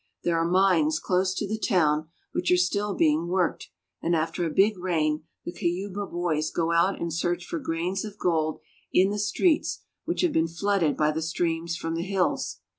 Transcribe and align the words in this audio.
There 0.23 0.35
are 0.35 0.49
mines 0.49 0.97
close 0.97 1.35
to 1.35 1.47
the 1.47 1.59
town, 1.59 2.09
which 2.31 2.51
are 2.51 2.57
still 2.57 2.95
being 2.95 3.27
worked, 3.27 3.69
and 4.01 4.15
after 4.15 4.43
a 4.43 4.49
big 4.49 4.79
rain 4.79 5.25
the 5.45 5.51
Cuyaba 5.53 6.07
boys 6.07 6.49
go 6.49 6.71
out 6.71 6.99
and 6.99 7.13
search 7.13 7.45
for 7.45 7.59
grains 7.59 8.03
of 8.03 8.17
gold 8.17 8.61
in 8.91 9.11
the 9.11 9.19
streets 9.19 9.83
which 10.05 10.21
have 10.21 10.33
been 10.33 10.47
flooded 10.47 10.97
by 10.97 11.11
the 11.11 11.21
streams 11.21 11.77
from 11.77 11.93
the 11.93 12.01
hills. 12.01 12.61